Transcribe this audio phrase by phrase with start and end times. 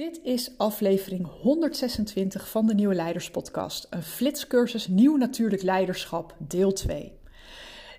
[0.00, 6.72] Dit is aflevering 126 van de Nieuwe Leiders Podcast, een flitscursus Nieuw Natuurlijk Leiderschap, deel
[6.72, 7.12] 2.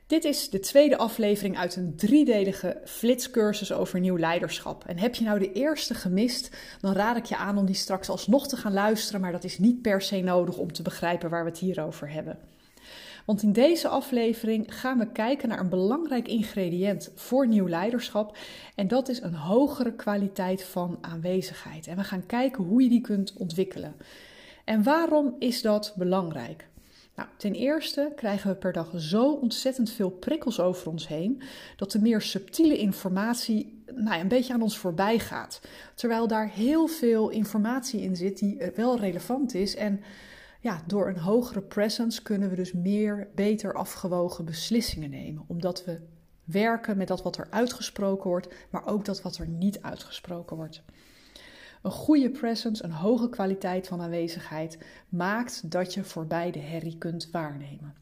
[0.07, 4.83] Dit is de tweede aflevering uit een driedelige flitscursus over nieuw leiderschap.
[4.85, 8.09] En heb je nou de eerste gemist, dan raad ik je aan om die straks
[8.09, 11.43] alsnog te gaan luisteren, maar dat is niet per se nodig om te begrijpen waar
[11.43, 12.39] we het hier over hebben.
[13.31, 18.37] Want in deze aflevering gaan we kijken naar een belangrijk ingrediënt voor nieuw leiderschap.
[18.75, 21.87] En dat is een hogere kwaliteit van aanwezigheid.
[21.87, 23.95] En we gaan kijken hoe je die kunt ontwikkelen.
[24.65, 26.67] En waarom is dat belangrijk?
[27.15, 31.41] Nou, ten eerste krijgen we per dag zo ontzettend veel prikkels over ons heen
[31.75, 35.61] dat de meer subtiele informatie nou een beetje aan ons voorbij gaat.
[35.95, 40.01] Terwijl daar heel veel informatie in zit die wel relevant is en
[40.61, 45.43] ja, door een hogere presence kunnen we dus meer, beter afgewogen beslissingen nemen.
[45.47, 45.99] Omdat we
[46.43, 50.83] werken met dat wat er uitgesproken wordt, maar ook dat wat er niet uitgesproken wordt.
[51.81, 54.77] Een goede presence, een hoge kwaliteit van aanwezigheid
[55.09, 57.95] maakt dat je voorbij de herrie kunt waarnemen.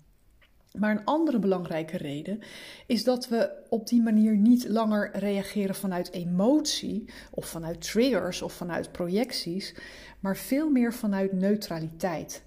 [0.79, 2.39] Maar een andere belangrijke reden
[2.85, 8.53] is dat we op die manier niet langer reageren vanuit emotie of vanuit triggers of
[8.53, 9.75] vanuit projecties,
[10.19, 12.43] maar veel meer vanuit neutraliteit.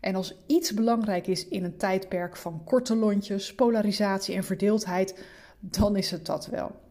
[0.00, 5.24] En als iets belangrijk is in een tijdperk van korte lontjes, polarisatie en verdeeldheid,
[5.60, 6.82] dan is het dat wel.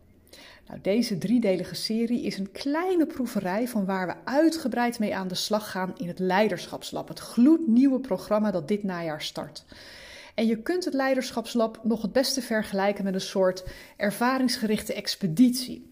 [0.68, 5.36] Nou, deze driedelige serie is een kleine proeverij van waar we uitgebreid mee aan de
[5.36, 9.66] slag gaan in het Leiderschapslab, het gloednieuwe programma dat dit najaar start.
[10.34, 13.64] En je kunt het Leiderschapslab nog het beste vergelijken met een soort
[13.98, 15.92] ervaringsgerichte expeditie.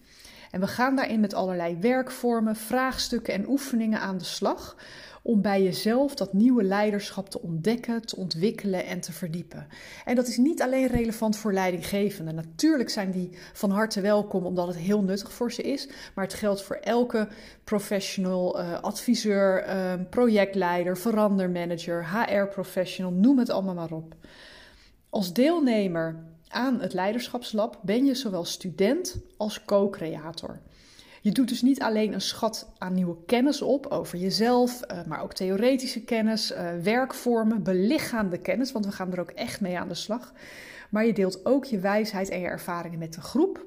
[0.50, 4.76] En we gaan daarin met allerlei werkvormen, vraagstukken en oefeningen aan de slag
[5.22, 9.66] om bij jezelf dat nieuwe leiderschap te ontdekken, te ontwikkelen en te verdiepen.
[10.04, 12.34] En dat is niet alleen relevant voor leidinggevenden.
[12.34, 16.34] Natuurlijk zijn die van harte welkom omdat het heel nuttig voor ze is, maar het
[16.34, 17.28] geldt voor elke
[17.64, 24.14] professional, uh, adviseur, uh, projectleider, verandermanager, HR-professional, noem het allemaal maar op.
[25.10, 30.60] Als deelnemer aan het Leiderschapslab ben je zowel student als co-creator.
[31.22, 35.22] Je doet dus niet alleen een schat aan nieuwe kennis op over jezelf, eh, maar
[35.22, 39.88] ook theoretische kennis, eh, werkvormen, belichaamde kennis, want we gaan er ook echt mee aan
[39.88, 40.32] de slag.
[40.90, 43.66] Maar je deelt ook je wijsheid en je ervaringen met de groep.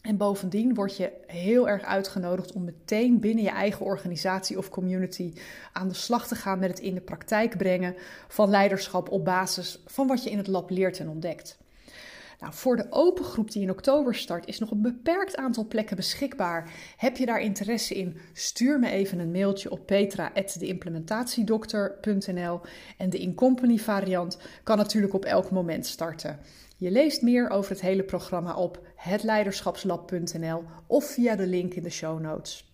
[0.00, 5.32] En bovendien word je heel erg uitgenodigd om meteen binnen je eigen organisatie of community
[5.72, 7.94] aan de slag te gaan met het in de praktijk brengen
[8.28, 11.58] van leiderschap op basis van wat je in het lab leert en ontdekt.
[12.44, 15.96] Nou, voor de open groep die in oktober start is nog een beperkt aantal plekken
[15.96, 16.70] beschikbaar.
[16.96, 18.16] Heb je daar interesse in?
[18.32, 22.60] Stuur me even een mailtje op petra@deimplementatiedokter.nl
[22.98, 26.38] en de in-company variant kan natuurlijk op elk moment starten.
[26.76, 31.90] Je leest meer over het hele programma op hetleiderschapslab.nl of via de link in de
[31.90, 32.73] show notes.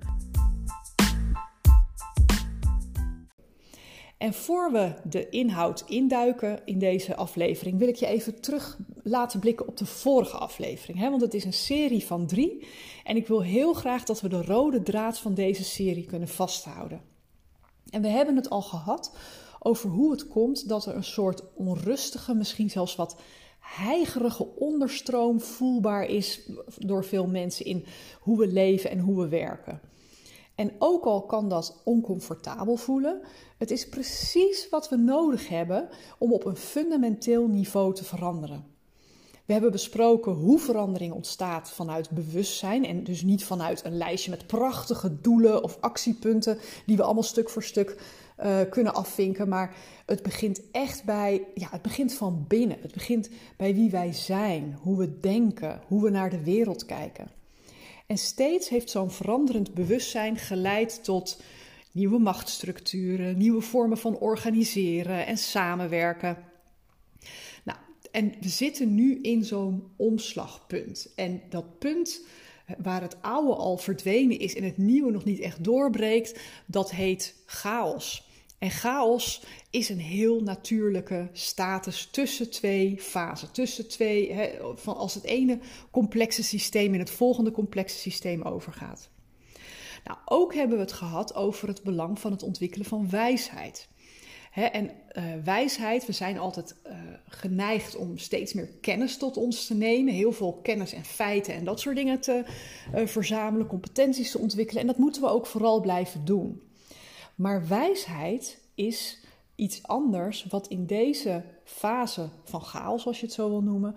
[4.21, 9.39] En voor we de inhoud induiken in deze aflevering, wil ik je even terug laten
[9.39, 10.99] blikken op de vorige aflevering.
[10.99, 11.09] Hè?
[11.09, 12.67] Want het is een serie van drie.
[13.03, 17.01] En ik wil heel graag dat we de rode draad van deze serie kunnen vasthouden.
[17.89, 19.15] En we hebben het al gehad
[19.59, 23.21] over hoe het komt dat er een soort onrustige, misschien zelfs wat
[23.59, 27.85] heigerige onderstroom voelbaar is door veel mensen in
[28.19, 29.81] hoe we leven en hoe we werken.
[30.55, 33.21] En ook al kan dat oncomfortabel voelen,
[33.57, 38.71] het is precies wat we nodig hebben om op een fundamenteel niveau te veranderen.
[39.45, 44.47] We hebben besproken hoe verandering ontstaat vanuit bewustzijn en dus niet vanuit een lijstje met
[44.47, 48.01] prachtige doelen of actiepunten die we allemaal stuk voor stuk
[48.43, 49.49] uh, kunnen afvinken.
[49.49, 49.75] Maar
[50.05, 52.77] het begint echt bij, ja, het begint van binnen.
[52.81, 57.27] Het begint bij wie wij zijn, hoe we denken, hoe we naar de wereld kijken.
[58.11, 61.41] En steeds heeft zo'n veranderend bewustzijn geleid tot
[61.91, 66.37] nieuwe machtsstructuren, nieuwe vormen van organiseren en samenwerken.
[67.63, 67.77] Nou,
[68.11, 71.13] en we zitten nu in zo'n omslagpunt.
[71.15, 72.21] En dat punt
[72.77, 77.35] waar het oude al verdwenen is en het nieuwe nog niet echt doorbreekt, dat heet
[77.45, 78.29] chaos.
[78.61, 83.51] En chaos is een heel natuurlijke status tussen twee fasen.
[83.51, 84.35] Tussen twee,
[84.73, 85.59] van als het ene
[85.91, 89.09] complexe systeem in het volgende complexe systeem overgaat.
[90.03, 93.87] Nou, ook hebben we het gehad over het belang van het ontwikkelen van wijsheid.
[94.53, 96.93] en uh, wijsheid, we zijn altijd uh,
[97.27, 100.13] geneigd om steeds meer kennis tot ons te nemen.
[100.13, 102.43] Heel veel kennis en feiten en dat soort dingen te
[102.95, 104.81] uh, verzamelen, competenties te ontwikkelen.
[104.81, 106.61] En dat moeten we ook vooral blijven doen.
[107.35, 109.19] Maar wijsheid is
[109.55, 113.95] iets anders wat in deze fase van chaos, zoals je het zo wil noemen,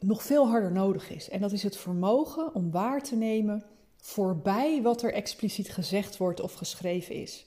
[0.00, 1.28] nog veel harder nodig is.
[1.28, 3.64] En dat is het vermogen om waar te nemen
[3.96, 7.46] voorbij wat er expliciet gezegd wordt of geschreven is.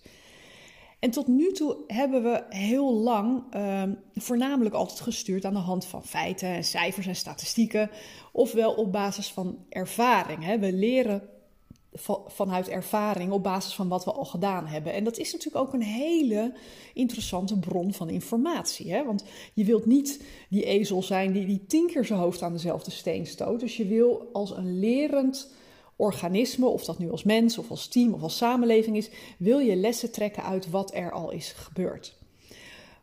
[1.00, 3.84] En tot nu toe hebben we heel lang uh,
[4.14, 7.90] voornamelijk altijd gestuurd aan de hand van feiten en cijfers en statistieken,
[8.32, 10.44] ofwel op basis van ervaring.
[10.44, 10.60] Hè.
[10.60, 11.30] We leren
[12.28, 14.94] vanuit ervaring op basis van wat we al gedaan hebben.
[14.94, 16.54] En dat is natuurlijk ook een hele
[16.94, 18.94] interessante bron van informatie.
[18.94, 19.06] Hè?
[19.06, 22.92] Want je wilt niet die ezel zijn die, die tien keer zijn hoofd aan dezelfde
[22.92, 23.60] steen stoot.
[23.60, 25.54] Dus je wil als een lerend
[25.96, 29.76] organisme, of dat nu als mens of als team of als samenleving is, wil je
[29.76, 32.18] lessen trekken uit wat er al is gebeurd.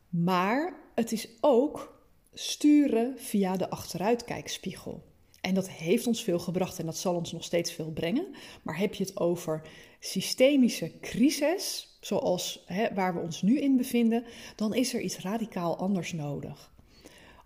[0.09, 2.01] Maar het is ook
[2.35, 5.03] sturen via de achteruitkijkspiegel.
[5.43, 8.27] En dat heeft ons veel gebracht en dat zal ons nog steeds veel brengen.
[8.63, 9.63] Maar heb je het over
[10.01, 14.25] systemische crisis, zoals hè, waar we ons nu in bevinden,
[14.57, 16.73] dan is er iets radicaal anders nodig.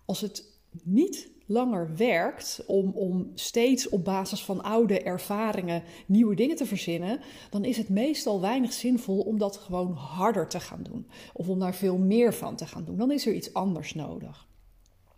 [0.05, 0.43] Als het
[0.83, 7.19] niet langer werkt om, om steeds op basis van oude ervaringen nieuwe dingen te verzinnen,
[7.49, 11.07] dan is het meestal weinig zinvol om dat gewoon harder te gaan doen.
[11.33, 12.97] Of om daar veel meer van te gaan doen.
[12.97, 14.46] Dan is er iets anders nodig.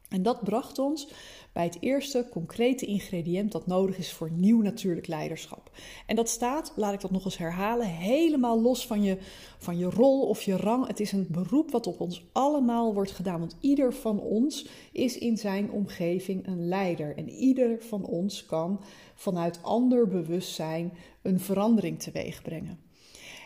[0.09, 1.07] En dat bracht ons
[1.53, 5.71] bij het eerste concrete ingrediënt dat nodig is voor nieuw natuurlijk leiderschap.
[6.05, 9.17] En dat staat, laat ik dat nog eens herhalen, helemaal los van je,
[9.57, 10.87] van je rol of je rang.
[10.87, 13.39] Het is een beroep wat op ons allemaal wordt gedaan.
[13.39, 17.17] Want ieder van ons is in zijn omgeving een leider.
[17.17, 18.81] En ieder van ons kan
[19.15, 22.79] vanuit ander bewustzijn een verandering teweeg brengen.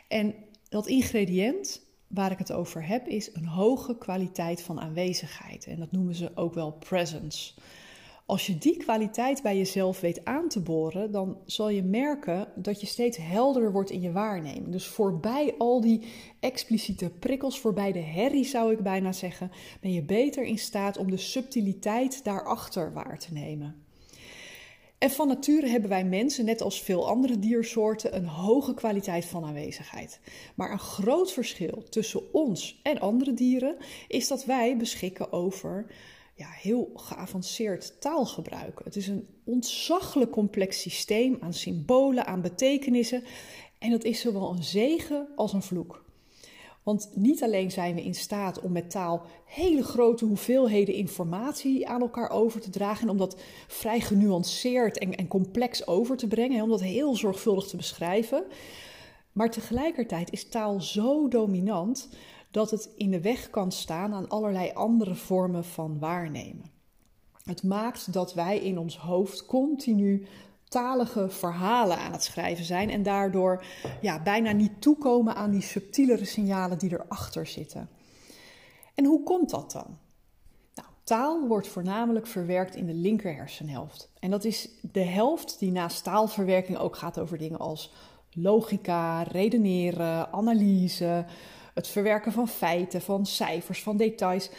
[0.08, 0.36] En
[0.70, 1.83] dat ingrediënt,
[2.14, 5.66] waar ik het over heb, is een hoge kwaliteit van aanwezigheid.
[5.66, 7.54] En dat noemen ze ook wel presence.
[8.26, 12.82] Als je die kwaliteit bij jezelf weet aan te boren, dan zal je merken dat
[12.82, 14.70] je steeds helderder wordt in je waarneming.
[14.70, 16.02] Dus voorbij al die
[16.40, 19.52] expliciete prikkels, voorbij de herrie zou ik bijna zeggen,
[19.82, 23.83] ben je beter in staat om de subtiliteit daarachter waar te nemen.
[25.04, 29.46] En van nature hebben wij mensen, net als veel andere diersoorten, een hoge kwaliteit van
[29.46, 30.20] aanwezigheid.
[30.56, 33.76] Maar een groot verschil tussen ons en andere dieren
[34.08, 35.86] is dat wij beschikken over
[36.36, 38.82] ja, heel geavanceerd taalgebruik.
[38.84, 43.24] Het is een ontzaglijk complex systeem aan symbolen, aan betekenissen.
[43.80, 46.03] En dat is zowel een zegen als een vloek.
[46.84, 52.02] Want niet alleen zijn we in staat om met taal hele grote hoeveelheden informatie aan
[52.02, 56.64] elkaar over te dragen en om dat vrij genuanceerd en, en complex over te brengen,
[56.64, 58.44] om dat heel zorgvuldig te beschrijven.
[59.32, 62.10] Maar tegelijkertijd is taal zo dominant
[62.52, 66.72] dat het in de weg kan staan aan allerlei andere vormen van waarnemen.
[67.44, 70.28] Het maakt dat wij in ons hoofd continu
[70.74, 73.64] talige verhalen aan het schrijven zijn en daardoor
[74.02, 77.90] ja, bijna niet toekomen aan die subtielere signalen die erachter zitten.
[78.96, 79.98] En hoe komt dat dan?
[80.76, 84.10] Nou, taal wordt voornamelijk verwerkt in de linker hersenhelft.
[84.20, 87.94] En dat is de helft die naast taalverwerking ook gaat over dingen als
[88.32, 91.26] logica, redeneren, analyse,
[91.74, 94.50] het verwerken van feiten, van cijfers, van details.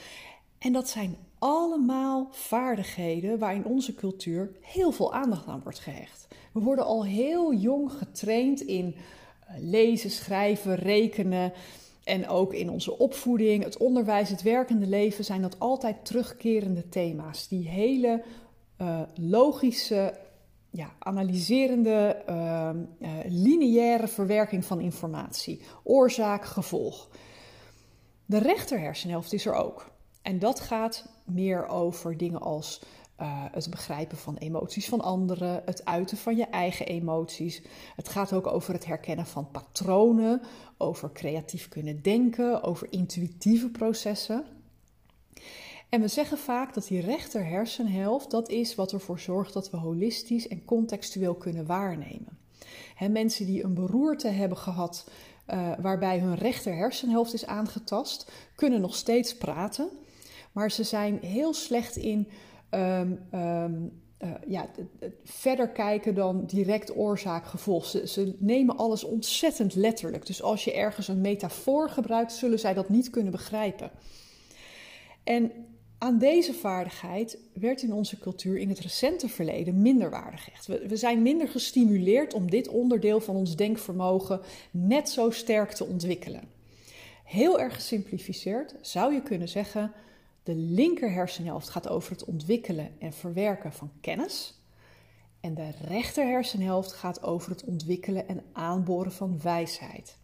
[0.58, 6.28] En dat zijn allemaal vaardigheden waar in onze cultuur heel veel aandacht aan wordt gehecht.
[6.52, 11.52] We worden al heel jong getraind in eh, lezen, schrijven, rekenen.
[12.04, 17.48] En ook in onze opvoeding, het onderwijs, het werkende leven zijn dat altijd terugkerende thema's.
[17.48, 18.22] Die hele
[18.80, 20.14] uh, logische
[20.70, 22.70] ja, analyserende, uh,
[23.26, 25.60] lineaire verwerking van informatie.
[25.82, 27.08] Oorzaak, gevolg.
[28.26, 29.92] De rechter hersenhelft is er ook.
[30.24, 32.80] En dat gaat meer over dingen als
[33.20, 37.62] uh, het begrijpen van emoties van anderen, het uiten van je eigen emoties.
[37.96, 40.42] Het gaat ook over het herkennen van patronen,
[40.76, 44.44] over creatief kunnen denken, over intuïtieve processen.
[45.88, 49.76] En we zeggen vaak dat die rechter hersenhelft, dat is wat ervoor zorgt dat we
[49.76, 52.38] holistisch en contextueel kunnen waarnemen.
[53.10, 55.08] Mensen die een beroerte hebben gehad
[55.50, 59.88] uh, waarbij hun rechter hersenhelft is aangetast, kunnen nog steeds praten,
[60.54, 62.28] maar ze zijn heel slecht in
[62.70, 64.68] um, um, uh, ja,
[65.24, 67.86] verder kijken dan direct oorzaak-gevolg.
[67.86, 70.26] Ze, ze, nemen alles ontzettend letterlijk.
[70.26, 73.90] Dus als je ergens een metafoor gebruikt, zullen zij dat niet kunnen begrijpen.
[75.24, 75.52] En
[75.98, 80.66] aan deze vaardigheid werd in onze cultuur in het recente verleden minder waarde gehecht.
[80.66, 86.42] We zijn minder gestimuleerd om dit onderdeel van ons denkvermogen net zo sterk te ontwikkelen.
[87.24, 89.92] Heel erg gesimplificeerd zou je kunnen zeggen:
[90.44, 94.62] de linker hersenhelft gaat over het ontwikkelen en verwerken van kennis.
[95.40, 100.18] En de rechter hersenhelft gaat over het ontwikkelen en aanboren van wijsheid.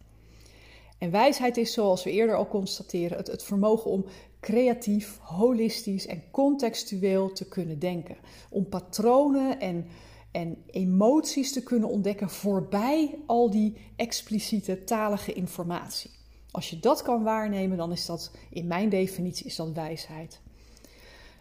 [0.97, 4.05] En wijsheid is, zoals we eerder al constateren, het, het vermogen om
[4.39, 8.17] creatief, holistisch en contextueel te kunnen denken.
[8.49, 9.87] Om patronen en,
[10.31, 16.20] en emoties te kunnen ontdekken voorbij al die expliciete talige informatie.
[16.51, 20.39] Als je dat kan waarnemen, dan is dat in mijn definitie is dat wijsheid.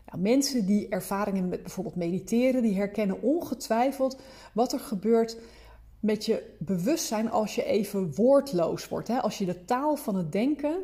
[0.07, 4.21] Nou, mensen die ervaringen met bijvoorbeeld mediteren, die herkennen ongetwijfeld
[4.53, 5.37] wat er gebeurt
[6.01, 9.09] met je bewustzijn als je even woordloos wordt.
[9.09, 9.21] Hè?
[9.21, 10.77] Als je de taal van het denken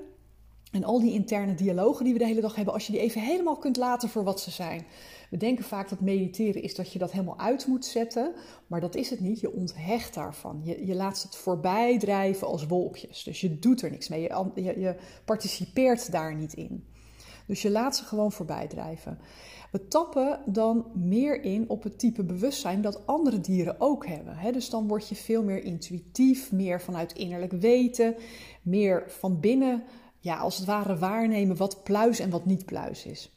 [0.72, 3.20] en al die interne dialogen die we de hele dag hebben, als je die even
[3.20, 4.86] helemaal kunt laten voor wat ze zijn.
[5.30, 8.34] We denken vaak dat mediteren is dat je dat helemaal uit moet zetten,
[8.66, 9.40] maar dat is het niet.
[9.40, 10.60] Je onthecht daarvan.
[10.64, 13.22] Je, je laat het voorbij drijven als wolkjes.
[13.22, 14.20] Dus je doet er niks mee.
[14.20, 16.84] Je, je, je participeert daar niet in.
[17.46, 19.18] Dus je laat ze gewoon voorbij drijven.
[19.70, 24.52] We tappen dan meer in op het type bewustzijn dat andere dieren ook hebben.
[24.52, 28.14] Dus dan word je veel meer intuïtief, meer vanuit innerlijk weten,
[28.62, 29.82] meer van binnen,
[30.20, 33.35] ja, als het ware waarnemen wat pluis en wat niet pluis is.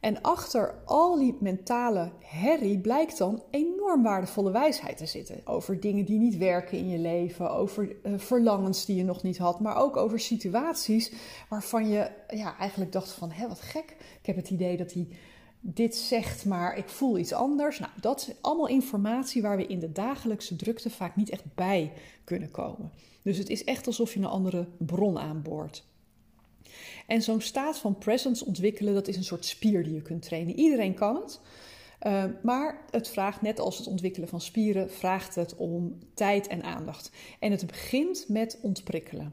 [0.00, 5.40] En achter al die mentale herrie blijkt dan enorm waardevolle wijsheid te zitten.
[5.44, 9.38] Over dingen die niet werken in je leven, over uh, verlangens die je nog niet
[9.38, 11.12] had, maar ook over situaties
[11.48, 13.96] waarvan je ja, eigenlijk dacht van, hé, wat gek.
[14.20, 15.08] Ik heb het idee dat hij
[15.60, 17.78] dit zegt, maar ik voel iets anders.
[17.78, 21.92] Nou, dat is allemaal informatie waar we in de dagelijkse drukte vaak niet echt bij
[22.24, 22.92] kunnen komen.
[23.22, 25.84] Dus het is echt alsof je een andere bron aanboort.
[27.06, 30.58] En zo'n staat van presence ontwikkelen, dat is een soort spier die je kunt trainen.
[30.58, 31.40] Iedereen kan het.
[32.06, 36.62] Uh, maar het vraagt, net als het ontwikkelen van spieren, vraagt het om tijd en
[36.62, 37.10] aandacht.
[37.38, 39.32] En het begint met ontprikkelen.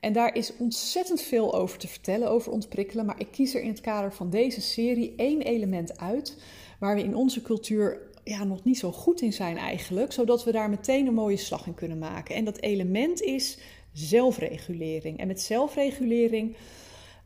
[0.00, 3.06] En daar is ontzettend veel over te vertellen, over ontprikkelen.
[3.06, 6.42] Maar ik kies er in het kader van deze serie één element uit
[6.80, 10.52] waar we in onze cultuur ja, nog niet zo goed in zijn eigenlijk, zodat we
[10.52, 12.34] daar meteen een mooie slag in kunnen maken.
[12.34, 13.58] En dat element is
[13.92, 15.18] zelfregulering.
[15.18, 16.56] En met zelfregulering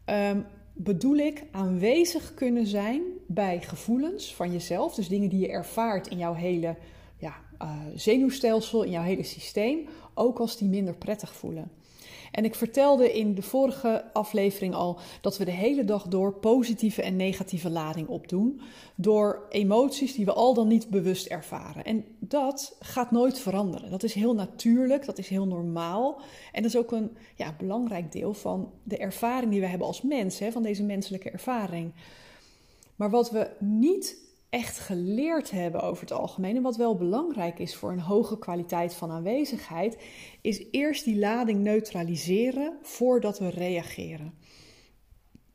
[0.07, 6.09] um, bedoel ik aanwezig kunnen zijn bij gevoelens van jezelf, dus dingen die je ervaart
[6.09, 6.77] in jouw hele
[7.19, 11.71] ja, uh, zenuwstelsel, in jouw hele systeem, ook als die minder prettig voelen.
[12.33, 17.03] En ik vertelde in de vorige aflevering al dat we de hele dag door positieve
[17.03, 18.61] en negatieve lading opdoen.
[18.95, 21.85] Door emoties die we al dan niet bewust ervaren.
[21.85, 23.91] En dat gaat nooit veranderen.
[23.91, 26.21] Dat is heel natuurlijk, dat is heel normaal.
[26.53, 30.03] En dat is ook een ja, belangrijk deel van de ervaring die we hebben als
[30.03, 31.93] mens, hè, van deze menselijke ervaring.
[32.97, 34.22] Maar wat we niet
[34.53, 36.57] echt geleerd hebben over het algemeen.
[36.57, 39.97] En wat wel belangrijk is voor een hoge kwaliteit van aanwezigheid,
[40.41, 44.35] is eerst die lading neutraliseren voordat we reageren.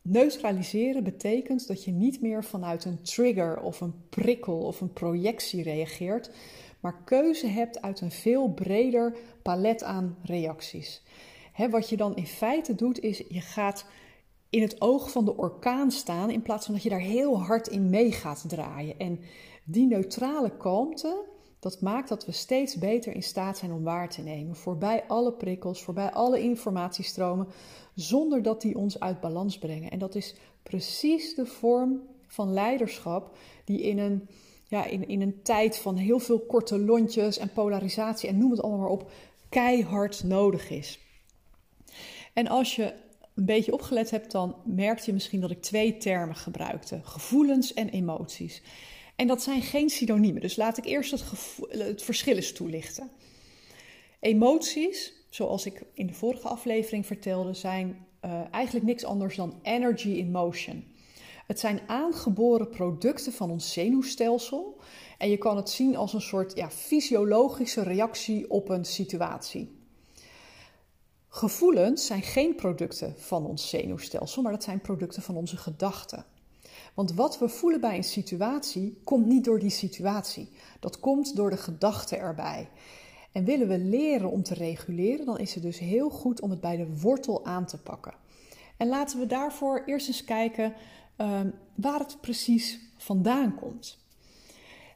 [0.01, 5.63] Neutraliseren betekent dat je niet meer vanuit een trigger of een prikkel of een projectie
[5.63, 6.31] reageert,
[6.79, 11.03] maar keuze hebt uit een veel breder palet aan reacties.
[11.69, 13.85] wat je dan in feite doet, is je gaat
[14.49, 17.67] in het oog van de orkaan staan in plaats van dat je daar heel hard
[17.67, 18.99] in mee gaat draaien.
[18.99, 19.19] En
[19.63, 21.25] die neutrale kalmte,
[21.59, 24.55] dat maakt dat we steeds beter in staat zijn om waar te nemen.
[24.55, 27.47] Voorbij alle prikkels, voorbij alle informatiestromen,
[27.95, 29.91] zonder dat die ons uit balans brengen.
[29.91, 34.29] En dat is precies de vorm van leiderschap die in een,
[34.67, 38.61] ja, in, in een tijd van heel veel korte lontjes en polarisatie en noem het
[38.61, 39.11] allemaal maar op,
[39.49, 40.99] keihard nodig is.
[42.33, 42.93] En als je
[43.37, 47.89] een beetje opgelet hebt, dan merkte je misschien dat ik twee termen gebruikte: gevoelens en
[47.89, 48.61] emoties.
[49.15, 51.11] En dat zijn geen synoniemen, dus laat ik eerst
[51.69, 53.09] het, verschil eens toelichten.
[54.19, 60.09] Emoties, zoals ik in de vorige aflevering vertelde, zijn uh, eigenlijk niks anders dan energy
[60.09, 60.83] in motion.
[61.47, 64.79] Het zijn aangeboren producten van ons zenuwstelsel
[65.17, 69.76] en je kan het zien als een soort ja, fysiologische reactie op een situatie.
[71.29, 76.25] Gevoelens zijn geen producten van ons zenuwstelsel, maar dat zijn producten van onze gedachten.
[76.93, 80.49] Want wat we voelen bij een situatie komt niet door die situatie.
[80.79, 82.69] Dat komt door de gedachten erbij.
[83.31, 86.61] En willen we leren om te reguleren, dan is het dus heel goed om het
[86.61, 88.13] bij de wortel aan te pakken.
[88.77, 90.73] En laten we daarvoor eerst eens kijken
[91.17, 91.39] uh,
[91.75, 93.97] waar het precies vandaan komt.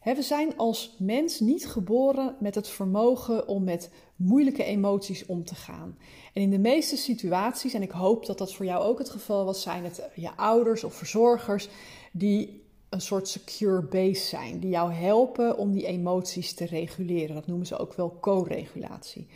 [0.03, 5.55] We zijn als mens niet geboren met het vermogen om met moeilijke emoties om te
[5.55, 5.97] gaan.
[6.33, 9.45] En in de meeste situaties, en ik hoop dat dat voor jou ook het geval
[9.45, 11.69] was, zijn het je ouders of verzorgers
[12.11, 17.35] die een soort secure base zijn, die jou helpen om die emoties te reguleren.
[17.35, 19.27] Dat noemen ze ook wel co-regulatie.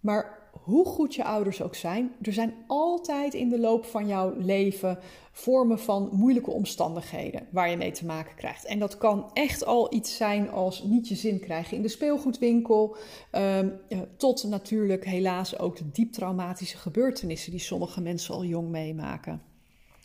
[0.00, 4.34] Maar hoe goed je ouders ook zijn, er zijn altijd in de loop van jouw
[4.38, 4.98] leven
[5.32, 8.64] vormen van moeilijke omstandigheden waar je mee te maken krijgt.
[8.64, 12.96] En dat kan echt al iets zijn als niet je zin krijgen in de speelgoedwinkel,
[13.30, 13.68] ehm,
[14.16, 19.42] tot natuurlijk helaas ook de diep traumatische gebeurtenissen die sommige mensen al jong meemaken.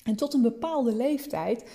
[0.04, 1.66] En tot een bepaalde leeftijd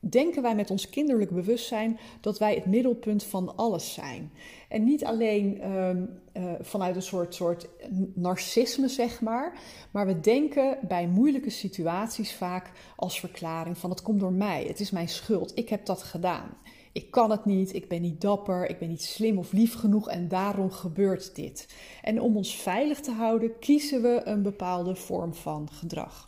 [0.00, 4.32] denken wij met ons kinderlijk bewustzijn dat wij het middelpunt van alles zijn.
[4.68, 7.68] En niet alleen ehm, eh, vanuit een soort, soort
[8.14, 9.60] narcisme, zeg maar,
[9.90, 14.80] maar we denken bij moeilijke situaties vaak als verklaring van het komt door mij, het
[14.80, 16.56] is mijn schuld, ik heb dat gedaan.
[16.92, 20.08] Ik kan het niet, ik ben niet dapper, ik ben niet slim of lief genoeg
[20.08, 21.74] en daarom gebeurt dit.
[22.02, 26.25] En om ons veilig te houden, kiezen we een bepaalde vorm van gedrag.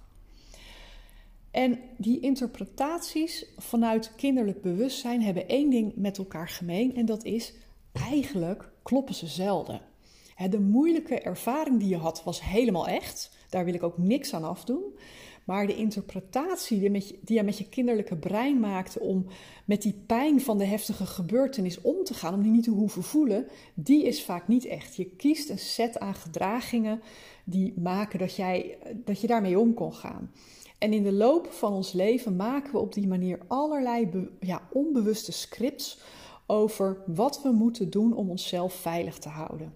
[1.59, 7.55] En die interpretaties vanuit kinderlijk bewustzijn hebben één ding met elkaar gemeen en dat is
[7.93, 9.81] eigenlijk kloppen ze zelden.
[10.50, 13.31] De moeilijke ervaring die je had was helemaal echt.
[13.49, 14.83] Daar wil ik ook niks aan afdoen.
[15.45, 19.27] Maar de interpretatie die, je, die je met je kinderlijke brein maakte om
[19.65, 23.03] met die pijn van de heftige gebeurtenis om te gaan, om die niet te hoeven
[23.03, 24.97] voelen, die is vaak niet echt.
[24.97, 27.00] Je kiest een set aan gedragingen
[27.45, 30.31] die maken dat, jij, dat je daarmee om kon gaan.
[30.79, 35.33] En in de loop van ons leven maken we op die manier allerlei ja, onbewuste
[35.33, 36.01] scripts
[36.47, 39.75] over wat we moeten doen om onszelf veilig te houden.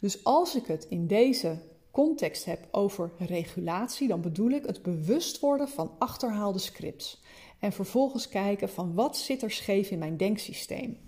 [0.00, 1.58] Dus als ik het in deze
[1.90, 7.22] context heb over regulatie, dan bedoel ik het bewust worden van achterhaalde scripts.
[7.58, 10.98] En vervolgens kijken van wat zit er scheef in mijn denksysteem.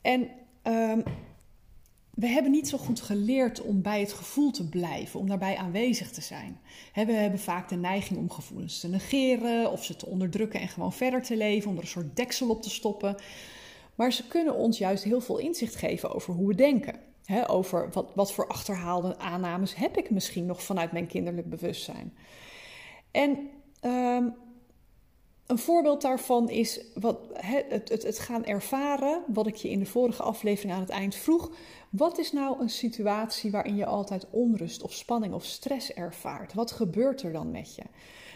[0.00, 0.30] En
[0.62, 1.02] um,
[2.14, 6.10] we hebben niet zo goed geleerd om bij het gevoel te blijven, om daarbij aanwezig
[6.10, 6.60] te zijn.
[6.94, 10.92] We hebben vaak de neiging om gevoelens te negeren of ze te onderdrukken en gewoon
[10.92, 13.16] verder te leven, om er een soort deksel op te stoppen.
[13.94, 16.94] Maar ze kunnen ons juist heel veel inzicht geven over hoe we denken.
[17.46, 22.12] over wat, wat voor achterhaalde aannames heb ik misschien nog vanuit mijn kinderlijk bewustzijn.
[23.10, 23.38] En
[23.80, 24.28] ehm,
[25.46, 29.86] een voorbeeld daarvan is wat, het, het, het, gaan ervaren, wat ik je in de
[29.86, 31.50] vorige aflevering aan het eind vroeg.
[31.90, 36.54] Wat is nou een situatie waarin je altijd onrust of spanning of stress ervaart?
[36.54, 37.82] Wat gebeurt er dan met je?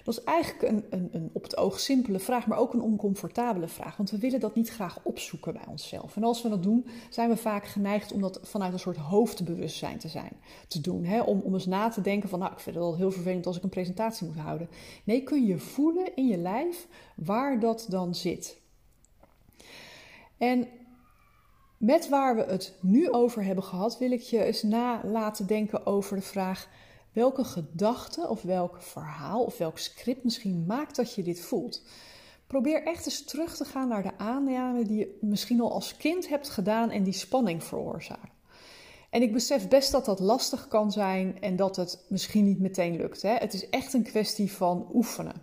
[0.09, 3.68] Dat is eigenlijk een, een, een, op het oog simpele vraag, maar ook een oncomfortabele
[3.68, 3.97] vraag.
[3.97, 6.16] Want we willen dat niet graag opzoeken bij onszelf.
[6.16, 9.99] En als we dat doen, zijn we vaak geneigd om dat vanuit een soort hoofdbewustzijn
[9.99, 10.33] te zijn.
[10.68, 11.05] Te doen.
[11.05, 11.21] Hè?
[11.21, 13.57] Om, om eens na te denken van, nou, ik vind het wel heel vervelend als
[13.57, 14.68] ik een presentatie moet houden.
[15.05, 18.61] Nee, kun je voelen in je lijf waar dat dan zit.
[20.38, 20.68] En
[21.77, 25.87] met waar we het nu over hebben gehad, wil ik je eens na laten denken
[25.87, 26.68] over de vraag:
[27.18, 31.83] welke gedachte of welk verhaal of welk script misschien maakt dat je dit voelt?
[32.46, 36.28] Probeer echt eens terug te gaan naar de aannamen die je misschien al als kind
[36.28, 38.31] hebt gedaan en die spanning veroorzaken.
[39.11, 42.96] En ik besef best dat dat lastig kan zijn en dat het misschien niet meteen
[42.96, 43.22] lukt.
[43.22, 43.35] Hè?
[43.35, 45.42] Het is echt een kwestie van oefenen.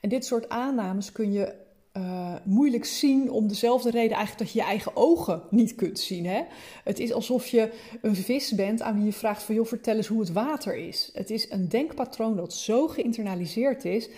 [0.00, 1.54] En dit soort aannames kun je
[1.96, 6.26] uh, moeilijk zien om dezelfde reden eigenlijk dat je je eigen ogen niet kunt zien.
[6.26, 6.42] Hè?
[6.84, 10.06] Het is alsof je een vis bent aan wie je vraagt van joh, vertel eens
[10.06, 11.10] hoe het water is.
[11.12, 14.08] Het is een denkpatroon dat zo geïnternaliseerd is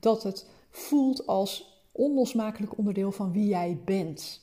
[0.00, 4.42] dat het voelt als onlosmakelijk onderdeel van wie jij bent.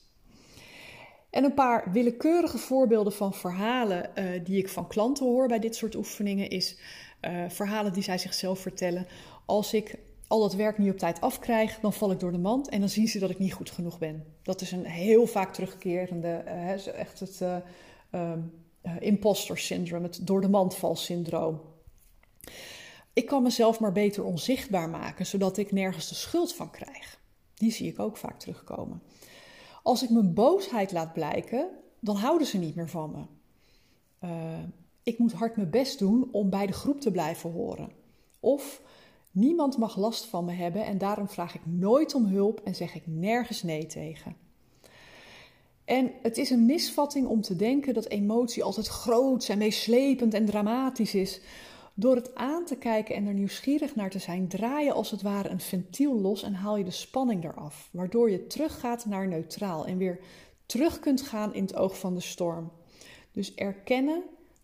[1.29, 5.75] En een paar willekeurige voorbeelden van verhalen uh, die ik van klanten hoor bij dit
[5.75, 6.77] soort oefeningen is
[7.21, 9.07] uh, verhalen die zij zichzelf vertellen.
[9.45, 9.95] Als ik
[10.31, 12.89] al dat werk niet op tijd afkrijg, dan val ik door de mand en dan
[12.89, 14.25] zien ze dat ik niet goed genoeg ben.
[14.41, 17.55] Dat is een heel vaak terugkerende, uh, echt het uh,
[18.11, 18.31] uh,
[18.99, 21.61] imposter syndroom, het door de mand val syndroom.
[23.13, 27.19] Ik kan mezelf maar beter onzichtbaar maken, zodat ik nergens de schuld van krijg.
[27.53, 29.01] Die zie ik ook vaak terugkomen.
[29.83, 33.23] Als ik mijn boosheid laat blijken, dan houden ze niet meer van me.
[35.03, 37.91] ik moet hard mijn best doen om bij de groep te blijven horen.
[38.39, 38.81] Of
[39.31, 42.95] Niemand mag last van me hebben en daarom vraag ik nooit om hulp en zeg
[42.95, 44.35] ik nergens nee tegen.
[45.85, 50.45] En het is een misvatting om te denken dat emotie altijd groot en meeslepend en
[50.45, 51.41] dramatisch is.
[51.93, 55.21] Door het aan te kijken en er nieuwsgierig naar te zijn, draai je als het
[55.21, 59.85] ware een ventiel los en haal je de spanning eraf, waardoor je teruggaat naar neutraal
[59.85, 60.19] en weer
[60.65, 62.71] terug kunt gaan in het oog van de storm.
[63.31, 64.23] Dus erkennen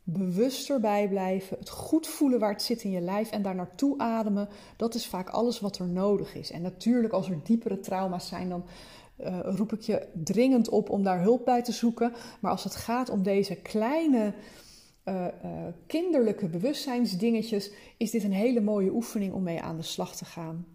[0.09, 3.97] bewust erbij blijven, het goed voelen waar het zit in je lijf en daar naartoe
[3.97, 6.51] ademen, dat is vaak alles wat er nodig is.
[6.51, 8.65] En natuurlijk, als er diepere trauma's zijn, dan
[9.19, 12.13] uh, roep ik je dringend op om daar hulp bij te zoeken.
[12.39, 14.33] Maar als het gaat om deze kleine
[15.05, 15.25] uh,
[15.87, 20.65] kinderlijke bewustzijnsdingetjes, is dit een hele mooie oefening om mee aan de slag te gaan.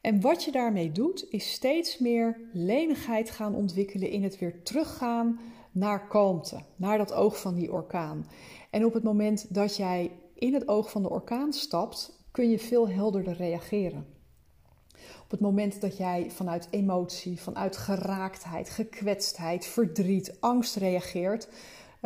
[0.00, 5.40] En wat je daarmee doet, is steeds meer lenigheid gaan ontwikkelen in het weer teruggaan
[5.76, 8.26] naar kalmte, naar dat oog van die orkaan.
[8.70, 12.58] En op het moment dat jij in het oog van de orkaan stapt, kun je
[12.58, 14.06] veel helderder reageren.
[15.24, 21.48] Op het moment dat jij vanuit emotie, vanuit geraaktheid, gekwetstheid, verdriet, angst reageert,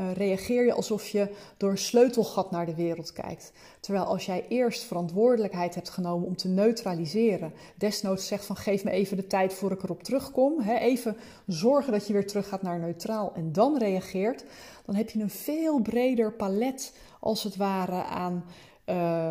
[0.00, 3.52] uh, reageer je alsof je door een sleutelgat naar de wereld kijkt.
[3.80, 8.90] Terwijl als jij eerst verantwoordelijkheid hebt genomen om te neutraliseren, desnoods zegt van geef me
[8.90, 12.62] even de tijd voor ik erop terugkom, hè, even zorgen dat je weer terug gaat
[12.62, 14.44] naar neutraal en dan reageert,
[14.84, 18.44] dan heb je een veel breder palet als het ware aan,
[18.86, 19.30] uh,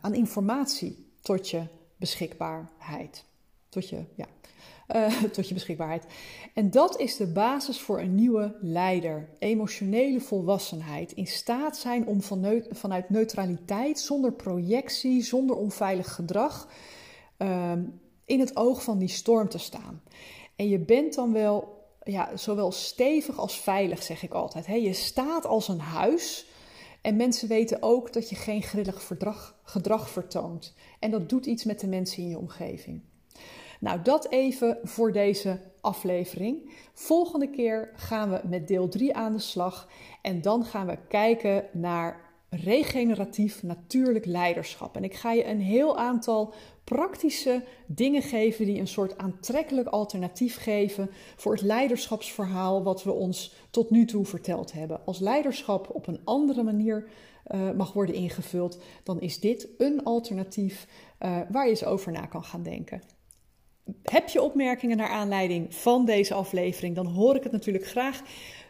[0.00, 1.62] aan informatie tot je
[1.96, 3.24] beschikbaarheid.
[3.68, 4.26] Tot je, ja,
[4.96, 6.04] uh, tot je beschikbaarheid.
[6.54, 9.28] En dat is de basis voor een nieuwe leider.
[9.38, 11.12] Emotionele volwassenheid.
[11.12, 12.22] In staat zijn om
[12.70, 16.68] vanuit neutraliteit, zonder projectie, zonder onveilig gedrag,
[17.38, 17.72] uh,
[18.24, 20.02] in het oog van die storm te staan.
[20.56, 24.66] En je bent dan wel ja, zowel stevig als veilig, zeg ik altijd.
[24.66, 26.46] je staat als een huis.
[27.00, 30.74] En mensen weten ook dat je geen grillig verdrag, gedrag vertoont.
[30.98, 33.02] En dat doet iets met de mensen in je omgeving.
[33.78, 36.70] Nou, dat even voor deze aflevering.
[36.92, 39.88] Volgende keer gaan we met deel 3 aan de slag.
[40.22, 44.96] En dan gaan we kijken naar regeneratief natuurlijk leiderschap.
[44.96, 50.56] En ik ga je een heel aantal praktische dingen geven die een soort aantrekkelijk alternatief
[50.56, 55.00] geven voor het leiderschapsverhaal wat we ons tot nu toe verteld hebben.
[55.04, 57.08] Als leiderschap op een andere manier
[57.50, 60.86] uh, mag worden ingevuld, dan is dit een alternatief
[61.20, 63.02] uh, waar je eens over na kan gaan denken.
[64.02, 66.94] Heb je opmerkingen naar aanleiding van deze aflevering?
[66.94, 68.22] Dan hoor ik het natuurlijk graag.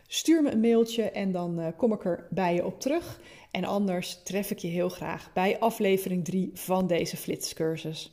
[0.06, 3.20] Stuur me een mailtje en dan uh, kom ik er bij je op terug.
[3.50, 8.12] En anders tref ik je heel graag bij aflevering 3 van deze flitscursus.